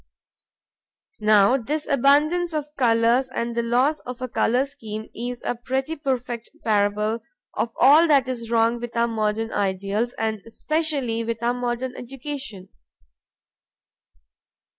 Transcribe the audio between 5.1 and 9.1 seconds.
is a pretty perfect parable of all that is wrong with our